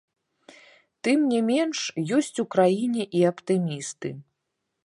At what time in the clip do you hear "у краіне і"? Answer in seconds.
2.45-3.25